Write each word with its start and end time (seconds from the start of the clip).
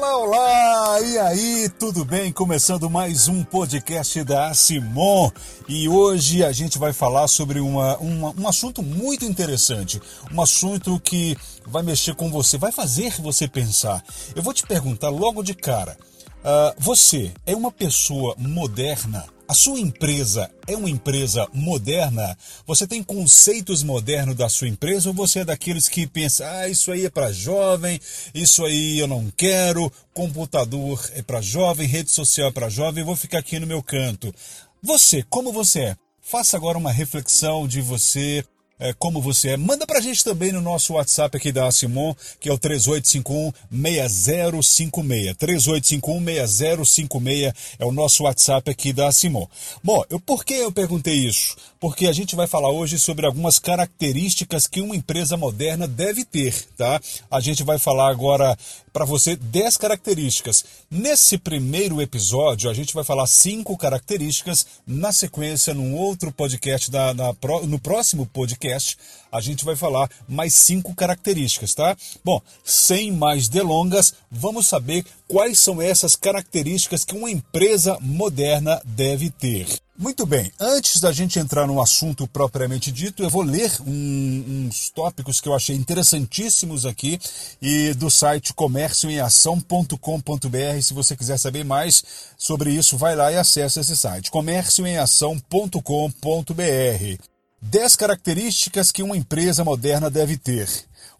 Olá, 0.00 0.16
olá! 0.16 1.00
E 1.00 1.18
aí, 1.18 1.68
tudo 1.70 2.04
bem? 2.04 2.32
Começando 2.32 2.88
mais 2.88 3.26
um 3.26 3.42
podcast 3.42 4.22
da 4.22 4.54
Simon. 4.54 5.28
E 5.68 5.88
hoje 5.88 6.44
a 6.44 6.52
gente 6.52 6.78
vai 6.78 6.92
falar 6.92 7.26
sobre 7.26 7.58
uma, 7.58 7.98
uma, 7.98 8.32
um 8.38 8.46
assunto 8.46 8.80
muito 8.80 9.24
interessante. 9.24 10.00
Um 10.32 10.40
assunto 10.40 11.00
que 11.00 11.36
vai 11.66 11.82
mexer 11.82 12.14
com 12.14 12.30
você, 12.30 12.56
vai 12.56 12.70
fazer 12.70 13.20
você 13.20 13.48
pensar. 13.48 14.00
Eu 14.36 14.42
vou 14.42 14.54
te 14.54 14.64
perguntar 14.64 15.08
logo 15.08 15.42
de 15.42 15.52
cara: 15.52 15.98
uh, 16.44 16.72
você 16.78 17.32
é 17.44 17.56
uma 17.56 17.72
pessoa 17.72 18.36
moderna? 18.38 19.26
A 19.48 19.54
sua 19.54 19.80
empresa 19.80 20.50
é 20.66 20.76
uma 20.76 20.90
empresa 20.90 21.48
moderna? 21.54 22.36
Você 22.66 22.86
tem 22.86 23.02
conceitos 23.02 23.82
modernos 23.82 24.36
da 24.36 24.46
sua 24.46 24.68
empresa 24.68 25.08
ou 25.08 25.14
você 25.14 25.38
é 25.38 25.44
daqueles 25.46 25.88
que 25.88 26.06
pensa, 26.06 26.46
ah, 26.46 26.68
isso 26.68 26.92
aí 26.92 27.06
é 27.06 27.10
para 27.10 27.32
jovem, 27.32 27.98
isso 28.34 28.62
aí 28.62 28.98
eu 28.98 29.06
não 29.06 29.32
quero, 29.34 29.90
computador 30.12 31.02
é 31.14 31.22
para 31.22 31.40
jovem, 31.40 31.88
rede 31.88 32.10
social 32.10 32.48
é 32.48 32.52
para 32.52 32.68
jovem, 32.68 33.02
vou 33.02 33.16
ficar 33.16 33.38
aqui 33.38 33.58
no 33.58 33.66
meu 33.66 33.82
canto. 33.82 34.34
Você, 34.82 35.24
como 35.30 35.50
você 35.50 35.80
é? 35.80 35.96
Faça 36.20 36.54
agora 36.54 36.76
uma 36.76 36.92
reflexão 36.92 37.66
de 37.66 37.80
você, 37.80 38.44
é, 38.78 38.92
como 38.92 39.20
você 39.20 39.48
é. 39.50 39.56
Manda 39.56 39.84
pra 39.86 40.00
gente 40.00 40.22
também 40.22 40.52
no 40.52 40.60
nosso 40.60 40.92
WhatsApp 40.94 41.36
aqui 41.36 41.50
da 41.50 41.68
Simon, 41.70 42.14
que 42.40 42.48
é 42.48 42.52
o 42.52 42.58
3851-6056. 42.58 45.34
3851-6056 45.36 47.54
é 47.78 47.84
o 47.84 47.92
nosso 47.92 48.24
WhatsApp 48.24 48.70
aqui 48.70 48.92
da 48.92 49.12
Simon. 49.12 49.46
Bom, 49.82 50.04
eu, 50.10 50.20
por 50.20 50.44
que 50.44 50.54
eu 50.54 50.72
perguntei 50.72 51.14
isso? 51.14 51.56
Porque 51.80 52.06
a 52.08 52.12
gente 52.12 52.34
vai 52.34 52.46
falar 52.46 52.70
hoje 52.70 52.98
sobre 52.98 53.24
algumas 53.24 53.58
características 53.58 54.66
que 54.66 54.80
uma 54.80 54.96
empresa 54.96 55.36
moderna 55.36 55.86
deve 55.86 56.24
ter, 56.24 56.66
tá? 56.76 57.00
A 57.30 57.38
gente 57.38 57.62
vai 57.62 57.78
falar 57.78 58.10
agora 58.10 58.58
para 58.92 59.04
você 59.04 59.36
10 59.36 59.76
características. 59.76 60.64
Nesse 60.90 61.38
primeiro 61.38 62.02
episódio, 62.02 62.68
a 62.68 62.74
gente 62.74 62.92
vai 62.92 63.04
falar 63.04 63.28
cinco 63.28 63.76
características. 63.76 64.66
Na 64.84 65.12
sequência, 65.12 65.72
num 65.72 65.94
outro 65.94 66.32
podcast, 66.32 66.90
da, 66.90 67.14
na, 67.14 67.32
no 67.68 67.78
próximo 67.78 68.26
podcast, 68.26 68.98
a 69.30 69.40
gente 69.40 69.64
vai 69.64 69.76
falar 69.76 70.10
mais 70.28 70.54
cinco 70.54 70.92
características, 70.96 71.74
tá? 71.74 71.96
Bom, 72.24 72.42
sem 72.64 73.12
mais 73.12 73.48
delongas, 73.48 74.14
vamos 74.28 74.66
saber 74.66 75.04
quais 75.28 75.60
são 75.60 75.80
essas 75.80 76.16
características 76.16 77.04
que 77.04 77.14
uma 77.14 77.30
empresa 77.30 77.98
moderna 78.00 78.82
deve 78.84 79.30
ter. 79.30 79.87
Muito 80.00 80.24
bem, 80.24 80.52
antes 80.60 81.00
da 81.00 81.10
gente 81.10 81.40
entrar 81.40 81.66
no 81.66 81.82
assunto 81.82 82.24
propriamente 82.28 82.92
dito, 82.92 83.20
eu 83.20 83.28
vou 83.28 83.42
ler 83.42 83.68
um, 83.84 84.68
uns 84.68 84.90
tópicos 84.90 85.40
que 85.40 85.48
eu 85.48 85.54
achei 85.54 85.74
interessantíssimos 85.74 86.86
aqui 86.86 87.18
e 87.60 87.92
do 87.94 88.08
site 88.08 88.54
comércioemação.com.br. 88.54 90.82
Se 90.84 90.94
você 90.94 91.16
quiser 91.16 91.36
saber 91.36 91.64
mais 91.64 92.04
sobre 92.36 92.70
isso, 92.70 92.96
vai 92.96 93.16
lá 93.16 93.32
e 93.32 93.36
acessa 93.36 93.80
esse 93.80 93.96
site, 93.96 94.30
comércioemação.com.br. 94.30 97.22
10 97.60 97.96
características 97.96 98.92
que 98.92 99.02
uma 99.02 99.16
empresa 99.16 99.64
moderna 99.64 100.08
deve 100.08 100.36
ter. 100.36 100.68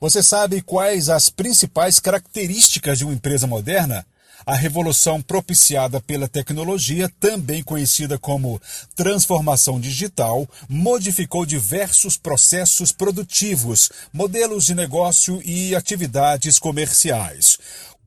Você 0.01 0.23
sabe 0.23 0.63
quais 0.63 1.09
as 1.09 1.29
principais 1.29 1.99
características 1.99 2.99
de 2.99 3.05
uma 3.05 3.13
empresa 3.13 3.45
moderna? 3.45 4.07
A 4.47 4.55
revolução 4.55 5.21
propiciada 5.21 6.01
pela 6.01 6.29
tecnologia, 6.29 7.11
também 7.21 7.63
conhecida 7.63 8.19
como 8.19 8.61
transformação 8.95 9.81
digital, 9.81 10.49
modificou 10.69 11.45
diversos 11.45 12.17
processos 12.17 12.93
produtivos, 12.93 13.91
modelos 14.13 14.65
de 14.67 14.75
negócio 14.75 15.41
e 15.45 15.75
atividades 15.75 16.59
comerciais. 16.59 17.59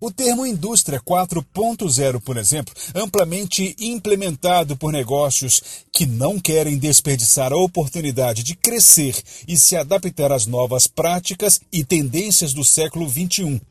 O 0.04 0.10
termo 0.10 0.48
indústria 0.48 1.00
4.0, 1.00 2.20
por 2.22 2.36
exemplo, 2.36 2.74
amplamente 2.96 3.76
implementado 3.80 4.76
por 4.76 4.92
negócios 4.92 5.62
que 5.94 6.08
não 6.08 6.40
querem 6.40 6.80
desperdiçar 6.80 7.54
a 7.54 7.58
oportunidade 7.58 8.42
de 8.42 8.56
crescer 8.56 9.16
e 9.48 9.56
se 9.56 9.76
adaptar 9.76 10.32
às 10.32 10.48
novas 10.48 10.88
práticas 10.88 11.62
e 11.72 11.84
tendências 11.84 12.52
do 12.52 12.64
século 12.64 13.08
XXI. 13.08 13.62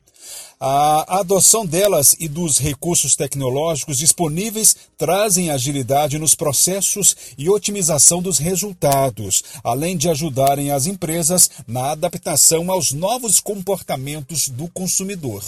A 0.59 1.21
adoção 1.21 1.65
delas 1.65 2.15
e 2.19 2.29
dos 2.29 2.59
recursos 2.59 3.17
tecnológicos 3.17 3.97
disponíveis 3.97 4.77
trazem 4.99 5.51
agilidade 5.51 6.19
nos 6.19 6.35
processos 6.35 7.17
e 7.39 7.49
otimização 7.49 8.21
dos 8.21 8.39
resultados, 8.39 9.43
além 9.65 9.97
de 9.97 10.09
ajudarem 10.09 10.71
as 10.71 10.87
empresas 10.87 11.51
na 11.67 11.93
adaptação 11.93 12.71
aos 12.71 12.93
novos 12.93 13.41
comportamentos 13.41 14.49
do 14.49 14.69
consumidor. 14.69 15.43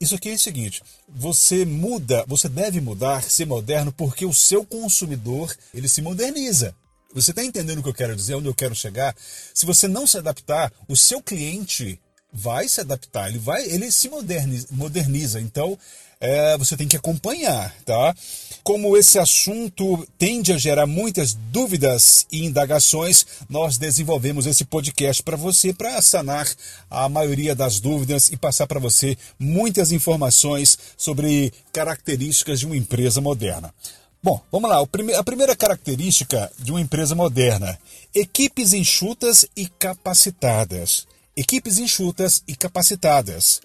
Isso 0.00 0.14
aqui 0.14 0.30
é 0.30 0.34
o 0.34 0.38
seguinte: 0.38 0.82
você 1.08 1.64
muda, 1.64 2.24
você 2.26 2.48
deve 2.48 2.80
mudar, 2.80 3.22
ser 3.24 3.46
moderno, 3.46 3.92
porque 3.92 4.24
o 4.24 4.32
seu 4.32 4.64
consumidor 4.64 5.54
ele 5.74 5.88
se 5.88 6.00
moderniza. 6.00 6.74
Você 7.12 7.32
está 7.32 7.44
entendendo 7.44 7.80
o 7.80 7.82
que 7.82 7.88
eu 7.88 7.94
quero 7.94 8.14
dizer, 8.14 8.36
onde 8.36 8.46
eu 8.46 8.54
quero 8.54 8.74
chegar? 8.74 9.14
Se 9.52 9.66
você 9.66 9.88
não 9.88 10.06
se 10.06 10.16
adaptar, 10.16 10.72
o 10.88 10.96
seu 10.96 11.20
cliente 11.20 12.00
vai 12.32 12.68
se 12.68 12.80
adaptar, 12.80 13.28
ele 13.28 13.38
vai, 13.38 13.64
ele 13.64 13.90
se 13.90 14.08
moderniza. 14.08 14.68
moderniza. 14.70 15.40
Então, 15.40 15.78
é, 16.20 16.56
você 16.58 16.76
tem 16.76 16.86
que 16.86 16.96
acompanhar, 16.96 17.74
tá? 17.84 18.14
Como 18.62 18.94
esse 18.94 19.18
assunto 19.18 20.06
tende 20.18 20.52
a 20.52 20.58
gerar 20.58 20.86
muitas 20.86 21.32
dúvidas 21.32 22.26
e 22.30 22.44
indagações, 22.44 23.24
nós 23.48 23.78
desenvolvemos 23.78 24.46
esse 24.46 24.66
podcast 24.66 25.22
para 25.22 25.36
você, 25.36 25.72
para 25.72 26.00
sanar 26.02 26.46
a 26.90 27.08
maioria 27.08 27.54
das 27.54 27.80
dúvidas 27.80 28.28
e 28.30 28.36
passar 28.36 28.66
para 28.66 28.78
você 28.78 29.16
muitas 29.38 29.92
informações 29.92 30.78
sobre 30.94 31.54
características 31.72 32.60
de 32.60 32.66
uma 32.66 32.76
empresa 32.76 33.20
moderna. 33.22 33.72
Bom, 34.22 34.38
vamos 34.52 34.68
lá. 34.68 34.78
A 35.18 35.24
primeira 35.24 35.56
característica 35.56 36.52
de 36.58 36.70
uma 36.70 36.80
empresa 36.82 37.14
moderna: 37.14 37.78
equipes 38.14 38.74
enxutas 38.74 39.46
e 39.56 39.66
capacitadas. 39.66 41.06
Equipes 41.40 41.78
enxutas 41.78 42.42
e 42.46 42.54
capacitadas. 42.54 43.62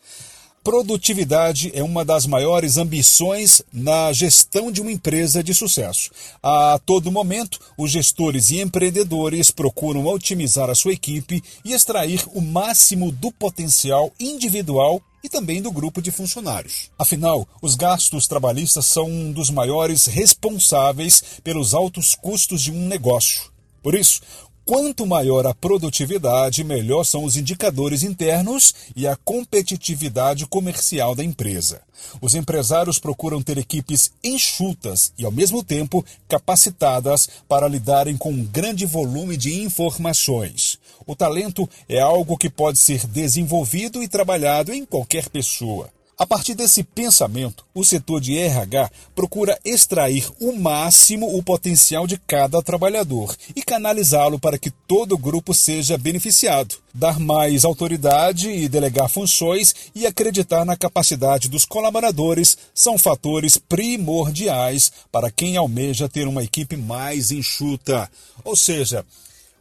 Produtividade 0.64 1.74
é 1.76 1.84
uma 1.84 2.06
das 2.06 2.26
maiores 2.26 2.78
ambições 2.78 3.62
na 3.74 4.14
gestão 4.14 4.72
de 4.72 4.80
uma 4.80 4.94
empresa 4.94 5.44
de 5.44 5.54
sucesso. 5.54 6.10
A 6.42 6.80
todo 6.86 7.12
momento, 7.12 7.60
os 7.78 7.92
gestores 7.92 8.50
e 8.50 8.62
empreendedores 8.62 9.52
procuram 9.52 10.06
otimizar 10.06 10.70
a 10.70 10.74
sua 10.74 10.94
equipe 10.94 11.44
e 11.66 11.74
extrair 11.74 12.24
o 12.34 12.40
máximo 12.40 13.12
do 13.12 13.30
potencial 13.30 14.10
individual 14.18 15.02
e 15.22 15.28
também 15.28 15.62
do 15.62 15.70
grupo 15.70 16.02
de 16.02 16.12
funcionários. 16.12 16.90
Afinal, 16.98 17.46
os 17.62 17.76
gastos 17.76 18.26
trabalhistas 18.26 18.86
são 18.86 19.10
um 19.10 19.34
dos 19.34 19.50
maiores 19.50 20.06
responsáveis 20.06 21.22
pelos 21.44 21.74
altos 21.74 22.16
custos 22.16 22.64
de 22.64 22.72
um 22.72 22.88
negócio. 22.88 23.54
Por 23.84 23.94
isso, 23.96 24.22
Quanto 24.66 25.06
maior 25.06 25.46
a 25.46 25.54
produtividade, 25.54 26.64
melhor 26.64 27.04
são 27.04 27.24
os 27.24 27.38
indicadores 27.38 28.02
internos 28.02 28.74
e 28.96 29.06
a 29.06 29.16
competitividade 29.16 30.48
comercial 30.48 31.14
da 31.14 31.24
empresa. 31.24 31.84
Os 32.20 32.34
empresários 32.34 32.98
procuram 32.98 33.44
ter 33.44 33.60
equipes 33.60 34.12
enxutas 34.24 35.14
e, 35.20 35.24
ao 35.24 35.32
mesmo 35.32 35.64
tempo, 35.64 36.04
capacitadas 36.28 37.30
para 37.48 37.68
lidarem 37.68 38.18
com 38.18 38.32
um 38.32 38.44
grande 38.44 38.88
volume 38.88 39.38
de 39.38 39.62
informações. 39.62 40.80
O 41.06 41.16
talento 41.16 41.70
é 41.88 42.00
algo 42.00 42.36
que 42.36 42.50
pode 42.50 42.80
ser 42.80 43.06
desenvolvido 43.06 44.02
e 44.02 44.08
trabalhado 44.08 44.74
em 44.74 44.84
qualquer 44.84 45.30
pessoa. 45.30 45.95
A 46.18 46.26
partir 46.26 46.56
desse 46.56 46.82
pensamento, 46.82 47.66
o 47.74 47.84
setor 47.84 48.22
de 48.22 48.38
RH 48.38 48.90
procura 49.14 49.60
extrair 49.66 50.26
o 50.40 50.54
máximo 50.54 51.38
o 51.38 51.44
potencial 51.44 52.08
de 52.08 52.18
cada 52.18 52.62
trabalhador 52.62 53.36
e 53.54 53.62
canalizá-lo 53.62 54.40
para 54.40 54.58
que 54.58 54.72
todo 54.72 55.12
o 55.12 55.18
grupo 55.18 55.54
seja 55.54 55.98
beneficiado. 55.98 56.76
Dar 56.94 57.20
mais 57.20 57.66
autoridade 57.66 58.50
e 58.50 58.70
delegar 58.70 59.10
funções 59.10 59.76
e 59.94 60.08
acreditar 60.08 60.64
na 60.64 60.78
capacidade 60.78 61.50
dos 61.50 61.66
colaboradores 61.66 62.58
são 62.74 62.98
fatores 62.98 63.58
primordiais 63.58 64.94
para 65.12 65.30
quem 65.30 65.58
almeja 65.58 66.08
ter 66.08 66.30
uma 66.30 66.44
equipe 66.46 66.78
mais 66.78 67.30
enxuta. 67.30 68.10
Ou 68.46 68.56
seja, 68.56 69.06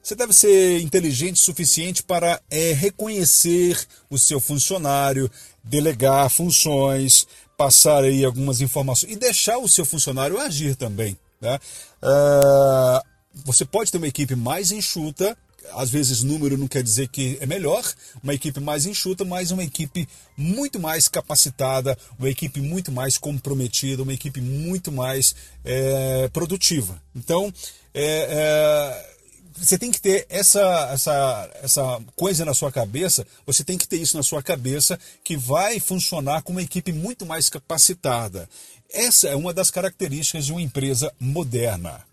você 0.05 0.15
deve 0.15 0.35
ser 0.35 0.81
inteligente 0.83 1.37
o 1.37 1.43
suficiente 1.43 2.03
para 2.03 2.39
é, 2.51 2.75
reconhecer 2.75 3.87
o 4.11 4.19
seu 4.19 4.39
funcionário, 4.39 5.31
delegar 5.65 6.29
funções, 6.31 7.27
passar 7.57 8.05
aí 8.05 8.25
algumas 8.25 8.61
informações 8.61 9.13
e 9.13 9.17
deixar 9.17 9.59
o 9.59 9.69
seu 9.69 9.85
funcionário 9.85 10.39
agir 10.39 10.77
também. 10.77 11.17
Né? 11.41 11.59
Uh, 12.03 13.05
você 13.45 13.65
pode 13.65 13.91
ter 13.91 13.99
uma 13.99 14.07
equipe 14.07 14.35
mais 14.37 14.71
enxuta, 14.71 15.37
às 15.73 15.91
vezes 15.91 16.23
número 16.23 16.59
não 16.59 16.69
quer 16.69 16.83
dizer 16.83 17.09
que 17.09 17.39
é 17.41 17.47
melhor, 17.47 17.83
uma 18.23 18.35
equipe 18.35 18.61
mais 18.61 18.87
enxuta, 18.87 19.25
mas 19.25 19.51
uma 19.51 19.65
equipe 19.65 20.07
muito 20.37 20.79
mais 20.79 21.09
capacitada, 21.09 21.97
uma 22.19 22.29
equipe 22.29 22.61
muito 22.61 22.93
mais 22.93 23.17
comprometida, 23.17 24.03
uma 24.03 24.13
equipe 24.13 24.41
muito 24.41 24.93
mais 24.93 25.35
é, 25.65 26.29
produtiva. 26.33 27.01
Então, 27.15 27.53
é, 27.95 28.29
é 28.31 29.14
você 29.57 29.79
tem 29.79 29.91
que 29.91 30.01
ter 30.01 30.27
essa, 30.29 30.91
essa, 30.93 31.51
essa 31.63 32.03
coisa 32.17 32.45
na 32.45 32.55
sua 32.55 32.73
cabeça, 32.73 33.27
você 33.47 33.63
tem 33.63 33.79
que 33.79 33.87
ter 33.87 33.97
isso 33.97 34.17
na 34.17 34.23
sua 34.23 34.43
cabeça 34.43 34.99
que 35.23 35.37
vai 35.37 35.79
funcionar 35.79 36.43
com 36.43 36.53
uma 36.53 36.63
equipe 36.63 36.93
muito 36.93 37.25
mais 37.25 37.49
capacitada. 37.49 38.49
Essa 38.93 39.29
é 39.29 39.37
uma 39.37 39.55
das 39.55 39.71
características 39.71 40.47
de 40.47 40.53
uma 40.53 40.63
empresa 40.63 41.13
moderna. 41.19 42.05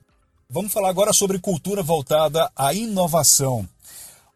Vamos 0.50 0.72
falar 0.72 0.90
agora 0.90 1.14
sobre 1.14 1.40
cultura 1.40 1.82
voltada 1.82 2.52
à 2.56 2.74
inovação. 2.74 3.68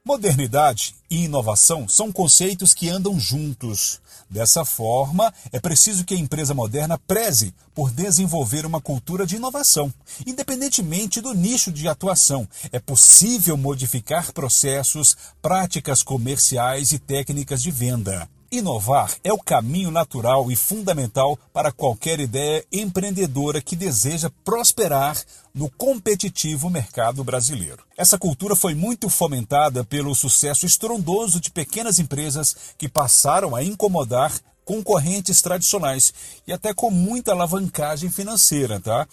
Modernidade 0.08 0.96
e 1.10 1.24
inovação 1.24 1.88
são 1.88 2.12
conceitos 2.12 2.76
que 2.76 2.90
andam 2.90 3.20
juntos. 3.20 4.00
Dessa 4.30 4.64
forma, 4.64 5.34
é 5.52 5.60
preciso 5.60 6.06
que 6.06 6.14
a 6.14 6.18
empresa 6.18 6.54
moderna 6.54 6.96
preze 6.96 7.56
por 7.74 7.90
desenvolver 7.90 8.68
uma 8.68 8.80
cultura 8.80 9.26
de 9.26 9.38
inovação. 9.38 9.92
Independentemente 10.24 11.22
do 11.22 11.34
nicho 11.34 11.72
de 11.72 11.88
atuação, 11.88 12.48
é 12.72 12.78
possível 12.78 13.58
modificar 13.58 14.32
processos, 14.32 15.18
práticas 15.42 16.04
comerciais 16.04 16.92
e 16.92 17.00
técnicas 17.00 17.60
de 17.64 17.72
venda. 17.72 18.30
Inovar 18.52 19.16
é 19.24 19.34
o 19.34 19.38
caminho 19.38 19.92
natural 19.92 20.52
e 20.52 20.56
fundamental 20.56 21.38
para 21.52 21.72
qualquer 21.72 22.20
ideia 22.20 22.66
empreendedora 22.72 23.62
que 23.62 23.76
deseja 23.76 24.32
prosperar 24.44 25.18
no 25.54 25.70
competitivo 25.70 26.70
mercado 26.70 27.24
brasileiro. 27.24 27.84
Essa 27.98 28.18
cultura 28.18 28.56
foi 28.56 28.76
muito 28.76 29.10
fomentada 29.10 29.84
pelo 29.84 30.14
sucesso 30.14 30.66
estrondoso 30.66 31.40
de 31.40 31.52
pequenas 31.52 32.00
empresas 32.00 32.56
que 32.78 32.88
passaram 32.88 33.56
a 33.56 33.64
incomodar 33.64 34.32
concorrentes 34.64 35.42
tradicionais 35.42 36.14
e 36.48 36.52
até 36.52 36.74
com 36.74 36.90
muita 36.90 37.32
alavancagem 37.32 38.10
financeira, 38.10 38.80
tá? 38.80 39.08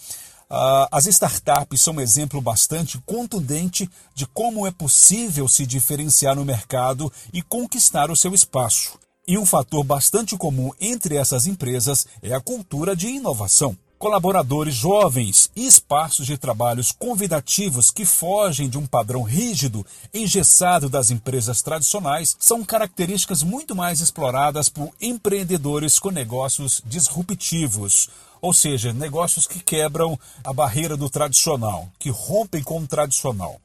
Uh, 0.50 0.84
as 0.90 1.06
startups 1.06 1.81
são 1.81 1.94
um 1.94 2.00
exemplo 2.00 2.38
bastante 2.38 2.99
contundente 3.06 3.88
de 4.14 4.26
como 4.26 4.67
é 4.67 4.70
possível 4.70 5.49
se 5.49 5.64
diferenciar 5.64 6.37
no 6.37 6.44
mercado 6.44 7.11
e 7.32 7.40
conquistar 7.40 8.11
o 8.11 8.17
seu 8.17 8.34
espaço. 8.34 8.99
E 9.24 9.38
um 9.38 9.46
fator 9.46 9.84
bastante 9.84 10.36
comum 10.36 10.72
entre 10.80 11.14
essas 11.16 11.46
empresas 11.46 12.04
é 12.20 12.34
a 12.34 12.40
cultura 12.40 12.96
de 12.96 13.06
inovação. 13.06 13.76
Colaboradores 13.96 14.74
jovens 14.74 15.48
e 15.54 15.64
espaços 15.64 16.26
de 16.26 16.36
trabalhos 16.36 16.90
convidativos 16.90 17.92
que 17.92 18.04
fogem 18.04 18.69
de 18.69 18.76
um 18.76 18.84
padrão 18.84 19.22
rígido, 19.22 19.86
engessado 20.12 20.88
das 20.88 21.12
empresas 21.12 21.62
tradicionais, 21.62 22.36
são 22.40 22.64
características 22.64 23.44
muito 23.44 23.76
mais 23.76 24.00
exploradas 24.00 24.69
por 24.69 24.90
empreendedores 25.00 26.00
com 26.00 26.10
negócios 26.10 26.82
disruptivos, 26.84 28.10
ou 28.40 28.52
seja, 28.52 28.92
negócios 28.92 29.46
que 29.46 29.60
quebram 29.60 30.19
a 30.42 30.52
barreira 30.52 30.96
do 30.96 31.08
tradicional, 31.08 31.88
que 31.96 32.10
rompem 32.10 32.60
com 32.60 32.80
o 32.80 32.88
tradicional. 32.88 33.60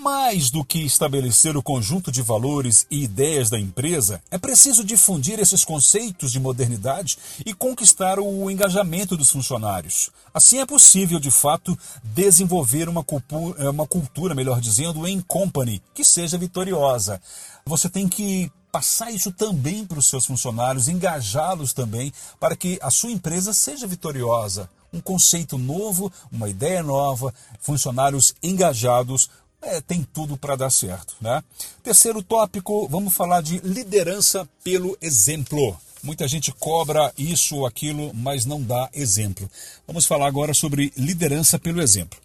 Mais 0.00 0.50
do 0.50 0.64
que 0.64 0.78
estabelecer 0.78 1.58
o 1.58 1.62
conjunto 1.62 2.10
de 2.10 2.22
valores 2.22 2.86
e 2.90 3.04
ideias 3.04 3.50
da 3.50 3.60
empresa, 3.60 4.22
é 4.30 4.38
preciso 4.38 4.82
difundir 4.82 5.38
esses 5.38 5.62
conceitos 5.62 6.32
de 6.32 6.40
modernidade 6.40 7.18
e 7.44 7.52
conquistar 7.52 8.18
o 8.18 8.50
engajamento 8.50 9.14
dos 9.14 9.28
funcionários. 9.28 10.08
Assim 10.32 10.58
é 10.58 10.64
possível, 10.64 11.20
de 11.20 11.30
fato, 11.30 11.78
desenvolver 12.02 12.88
uma 12.88 13.04
cultura, 13.04 13.70
uma 13.70 13.86
cultura, 13.86 14.34
melhor 14.34 14.58
dizendo, 14.58 15.06
em 15.06 15.20
company, 15.20 15.82
que 15.92 16.02
seja 16.02 16.38
vitoriosa. 16.38 17.20
Você 17.66 17.90
tem 17.90 18.08
que 18.08 18.50
passar 18.72 19.10
isso 19.10 19.30
também 19.30 19.84
para 19.84 19.98
os 19.98 20.06
seus 20.06 20.24
funcionários, 20.24 20.88
engajá-los 20.88 21.74
também, 21.74 22.10
para 22.38 22.56
que 22.56 22.78
a 22.80 22.90
sua 22.90 23.10
empresa 23.10 23.52
seja 23.52 23.86
vitoriosa. 23.86 24.70
Um 24.94 25.00
conceito 25.00 25.58
novo, 25.58 26.10
uma 26.32 26.48
ideia 26.48 26.82
nova, 26.82 27.34
funcionários 27.60 28.34
engajados, 28.42 29.28
é, 29.62 29.80
tem 29.80 30.02
tudo 30.02 30.36
para 30.36 30.56
dar 30.56 30.70
certo. 30.70 31.14
Né? 31.20 31.42
Terceiro 31.82 32.22
tópico, 32.22 32.88
vamos 32.88 33.14
falar 33.14 33.42
de 33.42 33.58
liderança 33.58 34.48
pelo 34.64 34.96
exemplo. 35.00 35.76
Muita 36.02 36.26
gente 36.26 36.50
cobra 36.52 37.12
isso 37.16 37.56
ou 37.56 37.66
aquilo, 37.66 38.12
mas 38.14 38.46
não 38.46 38.62
dá 38.62 38.88
exemplo. 38.92 39.50
Vamos 39.86 40.06
falar 40.06 40.26
agora 40.26 40.54
sobre 40.54 40.92
liderança 40.96 41.58
pelo 41.58 41.82
exemplo. 41.82 42.18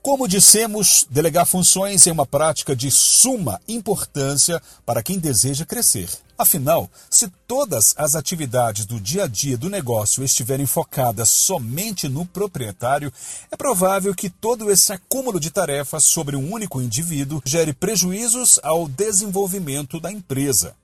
Como 0.00 0.28
dissemos, 0.28 1.06
delegar 1.10 1.44
funções 1.44 2.06
é 2.06 2.12
uma 2.12 2.24
prática 2.24 2.74
de 2.74 2.90
suma 2.90 3.60
importância 3.66 4.62
para 4.86 5.02
quem 5.02 5.18
deseja 5.18 5.66
crescer. 5.66 6.08
Afinal, 6.38 6.88
se 7.10 7.28
todas 7.48 7.94
as 7.98 8.14
atividades 8.14 8.86
do 8.86 9.00
dia 9.00 9.24
a 9.24 9.26
dia 9.26 9.58
do 9.58 9.68
negócio 9.68 10.22
estiverem 10.22 10.66
focadas 10.66 11.28
somente 11.28 12.08
no 12.08 12.24
proprietário, 12.24 13.12
é 13.50 13.56
provável 13.56 14.14
que 14.14 14.30
todo 14.30 14.70
esse 14.70 14.92
acúmulo 14.92 15.40
de 15.40 15.50
tarefas 15.50 16.04
sobre 16.04 16.36
um 16.36 16.52
único 16.52 16.80
indivíduo 16.80 17.42
gere 17.44 17.72
prejuízos 17.72 18.60
ao 18.62 18.88
desenvolvimento 18.88 19.98
da 19.98 20.12
empresa. 20.12 20.76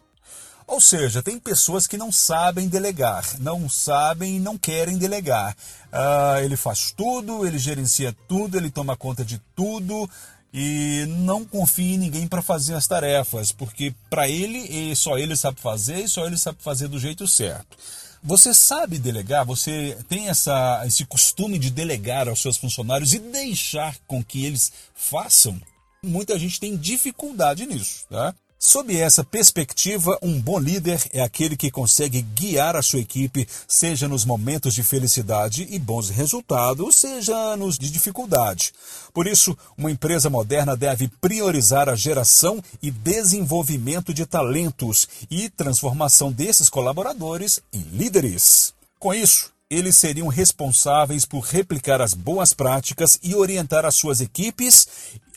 Ou 0.67 0.81
seja, 0.81 1.23
tem 1.23 1.39
pessoas 1.39 1.87
que 1.87 1.99
não 1.99 2.11
sabem 2.11 2.69
delegar, 2.69 3.25
não 3.39 3.69
sabem 3.69 4.37
e 4.37 4.41
não 4.41 4.57
querem 4.57 4.97
delegar. 4.97 5.55
Ah, 5.93 6.39
ele 6.43 6.57
faz 6.57 6.93
tudo, 6.97 7.47
ele 7.47 7.59
gerencia 7.59 8.15
tudo, 8.27 8.57
ele 8.57 8.71
toma 8.71 8.97
conta 8.97 9.25
de 9.25 9.39
tudo 9.55 10.09
e 10.53 11.05
não 11.09 11.45
confia 11.45 11.95
em 11.95 11.99
ninguém 11.99 12.27
para 12.27 12.41
fazer 12.41 12.75
as 12.75 12.87
tarefas, 12.87 13.51
porque 13.53 13.93
para 14.09 14.29
ele 14.29 14.95
só 14.95 15.19
ele 15.19 15.37
sabe 15.37 15.61
fazer 15.61 16.05
e 16.05 16.09
só 16.09 16.27
ele 16.27 16.39
sabe 16.39 16.59
fazer 16.63 16.89
do 16.89 16.99
jeito 16.99 17.27
certo. 17.27 17.77
Você 18.23 18.55
sabe 18.55 18.99
delegar, 18.99 19.45
você 19.45 19.99
tem 20.09 20.29
essa, 20.31 20.83
esse 20.87 21.05
costume 21.05 21.59
de 21.59 21.71
delegar 21.71 22.27
aos 22.27 22.41
seus 22.41 22.57
funcionários 22.57 23.13
e 23.13 23.19
deixar 23.19 23.99
com 24.07 24.25
que 24.25 24.47
eles 24.47 24.73
façam? 24.95 25.61
Muita 26.03 26.39
gente 26.39 26.59
tem 26.59 26.75
dificuldade 26.75 27.67
nisso, 27.67 28.07
tá? 28.09 28.35
Sob 28.59 28.97
essa 28.97 29.23
perspectiva, 29.23 30.19
um 30.23 30.41
bom 30.41 30.59
líder 30.59 31.01
é 31.13 31.21
aquele 31.21 31.57
que 31.57 31.71
consegue 31.71 32.23
guiar 32.23 32.77
a 32.77 32.83
sua 32.83 33.01
equipe, 33.01 33.47
seja 33.69 34.09
nos 34.09 34.25
momentos 34.25 34.75
de 34.75 34.83
felicidade 34.83 35.67
e 35.71 35.79
bons 35.79 36.09
resultados, 36.09 36.97
seja 36.97 37.57
nos 37.57 37.79
de 37.79 37.91
dificuldade. 37.91 38.73
Por 39.13 39.27
isso, 39.27 39.57
uma 39.77 39.91
empresa 39.91 40.31
moderna 40.31 40.77
deve 40.77 41.09
priorizar 41.21 41.89
a 41.89 41.95
geração 41.95 42.63
e 42.83 42.91
desenvolvimento 42.91 44.15
de 44.15 44.25
talentos 44.25 45.07
e 45.31 45.51
transformação 45.51 46.33
desses 46.33 46.71
colaboradores 46.71 47.61
em 47.73 47.83
líderes. 47.93 48.73
Com 48.99 49.13
isso, 49.13 49.53
eles 49.69 49.97
seriam 49.97 50.29
responsáveis 50.29 51.25
por 51.25 51.41
replicar 51.41 52.01
as 52.01 52.15
boas 52.15 52.53
práticas 52.53 53.19
e 53.23 53.35
orientar 53.35 53.85
as 53.85 53.95
suas 53.95 54.21
equipes 54.21 54.87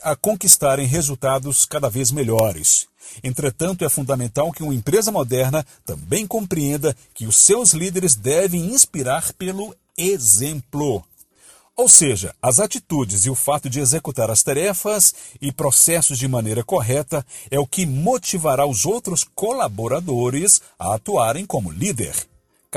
a 0.01 0.15
conquistarem 0.15 0.85
resultados 0.85 1.65
cada 1.65 1.89
vez 1.89 2.11
melhores. 2.11 2.87
Entretanto, 3.23 3.85
é 3.85 3.89
fundamental 3.89 4.51
que 4.51 4.63
uma 4.63 4.73
empresa 4.73 5.11
moderna 5.11 5.65
também 5.85 6.27
compreenda 6.27 6.95
que 7.13 7.25
os 7.25 7.37
seus 7.37 7.71
líderes 7.73 8.15
devem 8.15 8.65
inspirar 8.65 9.33
pelo 9.33 9.75
exemplo. 9.97 11.03
Ou 11.75 11.87
seja, 11.87 12.33
as 12.41 12.59
atitudes 12.59 13.25
e 13.25 13.29
o 13.29 13.35
fato 13.35 13.69
de 13.69 13.79
executar 13.79 14.31
as 14.31 14.41
tarefas 14.41 15.13
e 15.39 15.51
processos 15.51 16.17
de 16.17 16.27
maneira 16.27 16.63
correta 16.63 17.25
é 17.51 17.59
o 17.59 17.67
que 17.67 17.85
motivará 17.85 18.65
os 18.65 18.83
outros 18.83 19.23
colaboradores 19.35 20.59
a 20.79 20.95
atuarem 20.95 21.45
como 21.45 21.71
líder. 21.71 22.15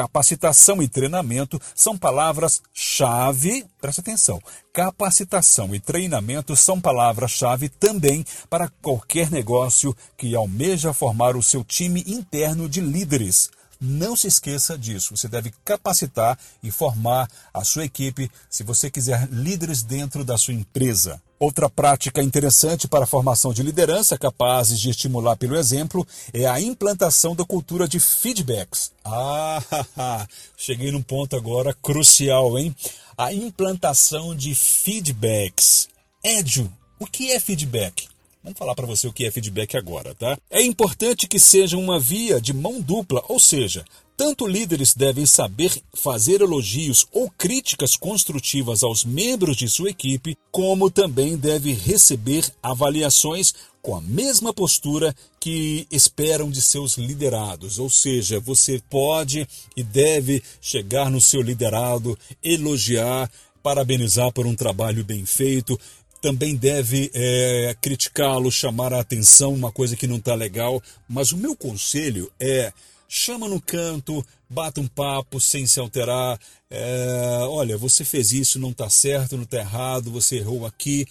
Capacitação 0.01 0.83
e 0.83 0.89
treinamento 0.89 1.61
são 1.75 1.95
palavras-chave, 1.95 3.67
presta 3.79 4.01
atenção. 4.01 4.41
Capacitação 4.73 5.75
e 5.75 5.79
treinamento 5.79 6.57
são 6.57 6.81
palavras-chave 6.81 7.69
também 7.69 8.25
para 8.49 8.71
qualquer 8.81 9.31
negócio 9.31 9.95
que 10.17 10.35
almeja 10.35 10.95
formar 10.95 11.37
o 11.37 11.43
seu 11.43 11.63
time 11.63 12.03
interno 12.07 12.67
de 12.67 12.81
líderes. 12.81 13.51
Não 13.79 14.17
se 14.17 14.27
esqueça 14.27 14.79
disso. 14.79 15.15
Você 15.15 15.29
deve 15.29 15.53
capacitar 15.63 16.39
e 16.63 16.71
formar 16.71 17.29
a 17.53 17.63
sua 17.63 17.85
equipe 17.85 18.31
se 18.49 18.65
você 18.65 18.91
quiser 18.91 19.29
líderes 19.31 19.83
dentro 19.83 20.25
da 20.25 20.39
sua 20.39 20.55
empresa. 20.55 21.21
Outra 21.43 21.71
prática 21.71 22.23
interessante 22.23 22.87
para 22.87 23.05
a 23.05 23.07
formação 23.07 23.51
de 23.51 23.63
liderança 23.63 24.19
capazes 24.19 24.79
de 24.79 24.91
estimular 24.91 25.37
pelo 25.37 25.57
exemplo 25.57 26.07
é 26.35 26.45
a 26.45 26.61
implantação 26.61 27.35
da 27.35 27.47
cultura 27.47 27.89
de 27.89 27.99
feedbacks. 27.99 28.93
Ah, 29.03 29.59
cheguei 30.55 30.93
num 30.93 31.01
ponto 31.01 31.35
agora 31.35 31.73
crucial, 31.73 32.59
hein? 32.59 32.77
A 33.17 33.33
implantação 33.33 34.37
de 34.37 34.55
feedbacks. 34.55 35.89
Édio, 36.23 36.71
o 36.99 37.07
que 37.07 37.33
é 37.33 37.41
feedback? 37.41 38.07
Vamos 38.45 38.59
falar 38.59 38.75
para 38.75 38.87
você 38.87 39.09
o 39.09 39.13
que 39.13 39.25
é 39.25 39.31
feedback 39.31 39.79
agora, 39.79 40.15
tá? 40.15 40.37
É 40.51 40.61
importante 40.61 41.27
que 41.27 41.39
seja 41.39 41.79
uma 41.79 41.99
via 41.99 42.39
de 42.39 42.53
mão 42.53 42.83
dupla, 42.83 43.25
ou 43.29 43.41
seja, 43.41 43.83
tanto 44.21 44.47
líderes 44.47 44.93
devem 44.93 45.25
saber 45.25 45.73
fazer 45.95 46.43
elogios 46.43 47.07
ou 47.11 47.31
críticas 47.31 47.97
construtivas 47.97 48.83
aos 48.83 49.03
membros 49.03 49.57
de 49.57 49.67
sua 49.67 49.89
equipe, 49.89 50.37
como 50.51 50.91
também 50.91 51.39
deve 51.39 51.73
receber 51.73 52.45
avaliações 52.63 53.55
com 53.81 53.97
a 53.97 54.01
mesma 54.03 54.53
postura 54.53 55.17
que 55.41 55.87
esperam 55.91 56.51
de 56.51 56.61
seus 56.61 56.99
liderados. 56.99 57.79
Ou 57.79 57.89
seja, 57.89 58.39
você 58.39 58.79
pode 58.91 59.49
e 59.75 59.83
deve 59.83 60.43
chegar 60.61 61.11
no 61.11 61.19
seu 61.19 61.41
liderado, 61.41 62.19
elogiar, 62.45 63.33
parabenizar 63.63 64.31
por 64.33 64.47
um 64.47 64.55
trabalho 64.55 65.03
bem 65.03 65.25
feito, 65.25 65.81
também 66.21 66.55
deve 66.55 67.11
é, 67.15 67.75
criticá-lo, 67.81 68.53
chamar 68.53 68.93
a 68.93 69.01
atenção, 69.01 69.55
uma 69.55 69.73
coisa 69.73 69.97
que 69.97 70.07
não 70.07 70.17
está 70.17 70.35
legal. 70.35 70.83
Mas 71.09 71.33
o 71.33 71.39
meu 71.39 71.57
conselho 71.57 72.31
é 72.39 72.71
chama 73.13 73.49
no 73.49 73.61
canto, 73.61 74.25
bata 74.49 74.81
um 74.81 74.87
papo 74.87 75.41
sem 75.41 75.67
se 75.67 75.81
alterar. 75.81 76.39
É, 76.71 77.39
olha, 77.43 77.77
você 77.77 78.05
fez 78.05 78.31
isso, 78.31 78.61
não 78.61 78.71
está 78.71 78.89
certo, 78.89 79.37
não 79.37 79.43
está 79.43 79.59
errado, 79.59 80.13
você 80.13 80.37
errou 80.37 80.65
aqui. 80.65 81.05